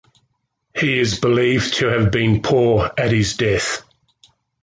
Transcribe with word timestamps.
He 0.75 0.97
is 0.97 1.19
believed 1.19 1.75
to 1.75 1.85
have 1.85 2.09
been 2.09 2.41
poor 2.41 2.89
at 2.97 3.11
his 3.11 3.37
death. 3.37 3.83